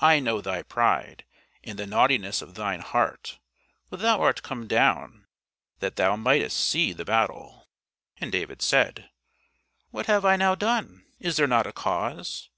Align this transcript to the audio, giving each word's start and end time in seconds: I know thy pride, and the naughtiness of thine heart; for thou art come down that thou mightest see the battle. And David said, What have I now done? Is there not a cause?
I 0.00 0.18
know 0.18 0.40
thy 0.40 0.62
pride, 0.62 1.26
and 1.62 1.78
the 1.78 1.86
naughtiness 1.86 2.40
of 2.40 2.54
thine 2.54 2.80
heart; 2.80 3.38
for 3.90 3.98
thou 3.98 4.18
art 4.22 4.42
come 4.42 4.66
down 4.66 5.26
that 5.80 5.96
thou 5.96 6.16
mightest 6.16 6.58
see 6.58 6.94
the 6.94 7.04
battle. 7.04 7.68
And 8.16 8.32
David 8.32 8.62
said, 8.62 9.10
What 9.90 10.06
have 10.06 10.24
I 10.24 10.36
now 10.36 10.54
done? 10.54 11.04
Is 11.20 11.36
there 11.36 11.46
not 11.46 11.66
a 11.66 11.72
cause? 11.74 12.48